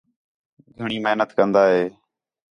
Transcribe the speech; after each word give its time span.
گھݨیں 0.77 1.01
محنت 1.05 1.29
کندا 1.37 1.63
ہِے 1.71 1.83